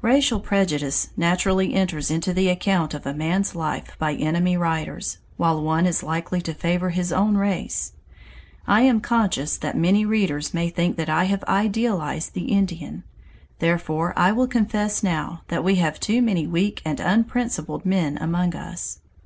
Racial 0.00 0.40
prejudice 0.40 1.10
naturally 1.14 1.74
enters 1.74 2.10
into 2.10 2.32
the 2.32 2.48
account 2.48 2.94
of 2.94 3.04
a 3.04 3.12
man's 3.12 3.54
life 3.54 3.96
by 3.98 4.14
enemy 4.14 4.56
writers, 4.56 5.18
while 5.36 5.60
one 5.62 5.84
is 5.84 6.02
likely 6.02 6.40
to 6.40 6.54
favor 6.54 6.88
his 6.88 7.12
own 7.12 7.36
race. 7.36 7.92
I 8.66 8.80
am 8.80 9.02
conscious 9.02 9.58
that 9.58 9.76
many 9.76 10.06
readers 10.06 10.54
may 10.54 10.70
think 10.70 10.96
that 10.96 11.10
I 11.10 11.24
have 11.24 11.44
idealized 11.44 12.32
the 12.32 12.46
Indian. 12.50 13.04
Therefore 13.58 14.14
I 14.18 14.32
will 14.32 14.48
confess 14.48 15.02
now 15.02 15.42
that 15.48 15.62
we 15.62 15.74
have 15.74 16.00
too 16.00 16.22
many 16.22 16.46
weak 16.46 16.80
and 16.86 16.98
unprincipled 16.98 17.84
men 17.84 18.16
among 18.16 18.54
us. 18.56 19.00